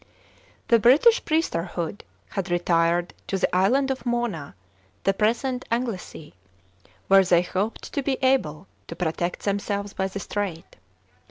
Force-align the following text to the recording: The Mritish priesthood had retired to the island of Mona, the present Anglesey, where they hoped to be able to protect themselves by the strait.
The 0.69 0.79
Mritish 0.79 1.23
priesthood 1.25 2.03
had 2.29 2.49
retired 2.49 3.13
to 3.27 3.37
the 3.37 3.55
island 3.55 3.91
of 3.91 4.03
Mona, 4.03 4.55
the 5.03 5.13
present 5.13 5.63
Anglesey, 5.69 6.33
where 7.07 7.23
they 7.23 7.43
hoped 7.43 7.93
to 7.93 8.01
be 8.01 8.17
able 8.23 8.65
to 8.87 8.95
protect 8.95 9.41
themselves 9.43 9.93
by 9.93 10.07
the 10.07 10.19
strait. 10.19 10.77